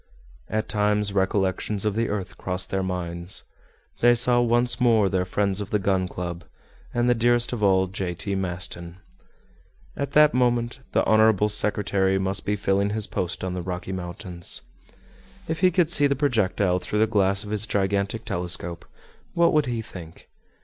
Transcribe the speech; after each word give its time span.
At 0.49 0.67
times 0.67 1.13
recollections 1.13 1.85
of 1.85 1.93
the 1.93 2.09
earth 2.09 2.35
crossed 2.35 2.71
their 2.71 2.81
minds. 2.81 3.43
They 3.99 4.15
saw 4.15 4.39
once 4.41 4.81
more 4.81 5.09
their 5.09 5.25
friends 5.25 5.61
of 5.61 5.69
the 5.69 5.77
Gun 5.77 6.07
Club, 6.07 6.43
and 6.91 7.07
the 7.07 7.13
dearest 7.13 7.53
of 7.53 7.61
all, 7.61 7.85
J. 7.85 8.15
T. 8.15 8.33
Maston. 8.33 8.97
At 9.95 10.13
that 10.13 10.33
moment, 10.33 10.79
the 10.93 11.05
honorable 11.05 11.49
secretary 11.49 12.17
must 12.17 12.45
be 12.47 12.55
filling 12.55 12.89
his 12.89 13.05
post 13.05 13.43
on 13.43 13.53
the 13.53 13.61
Rocky 13.61 13.91
Mountains. 13.91 14.63
If 15.47 15.59
he 15.59 15.69
could 15.69 15.91
see 15.91 16.07
the 16.07 16.15
projectile 16.15 16.79
through 16.79 16.97
the 16.97 17.05
glass 17.05 17.43
of 17.43 17.51
his 17.51 17.67
gigantic 17.67 18.25
telescope, 18.25 18.85
what 19.35 19.53
would 19.53 19.67
he 19.67 19.83
think? 19.83 20.29